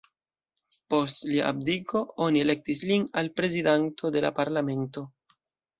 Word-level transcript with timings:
Post 0.93 1.21
lia 1.33 1.45
abdiko, 1.51 2.03
oni 2.29 2.43
elektis 2.47 2.83
lin 2.93 3.07
al 3.23 3.33
prezidanto 3.39 4.17
de 4.19 4.27
la 4.29 4.35
parlamento. 4.43 5.11